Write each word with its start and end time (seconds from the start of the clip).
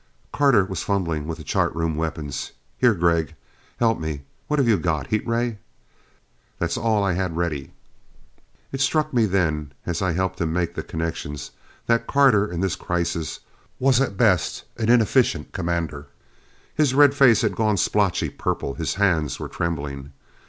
Carter 0.33 0.65
was 0.65 0.81
fumbling 0.81 1.27
with 1.27 1.37
the 1.37 1.43
chart 1.43 1.75
room 1.75 1.95
weapons. 1.95 2.53
"Here, 2.79 2.95
Gregg. 2.95 3.35
Help 3.77 3.99
me. 3.99 4.23
What 4.47 4.57
have 4.57 4.67
you 4.67 4.79
got? 4.79 5.05
Heat 5.09 5.27
ray? 5.27 5.59
That's 6.57 6.75
all 6.75 7.03
I 7.03 7.13
had 7.13 7.37
ready." 7.37 7.71
It 8.71 8.81
struck 8.81 9.13
me 9.13 9.27
then 9.27 9.73
as 9.85 10.01
I 10.01 10.13
helped 10.13 10.41
him 10.41 10.51
make 10.51 10.73
the 10.73 10.81
connections 10.81 11.51
that 11.85 12.07
Carter 12.07 12.47
in 12.51 12.61
this 12.61 12.75
crisis 12.75 13.41
was 13.77 14.01
at 14.01 14.17
best 14.17 14.63
an 14.77 14.89
inefficient 14.89 15.51
commander. 15.51 16.07
His 16.73 16.95
red 16.95 17.13
face 17.13 17.43
had 17.43 17.55
gone 17.55 17.77
splotchy 17.77 18.29
purple; 18.31 18.73
his 18.73 18.95
hands 18.95 19.39
were 19.39 19.49
trembling. 19.49 20.13